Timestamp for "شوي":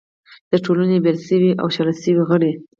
1.27-1.51, 2.03-2.23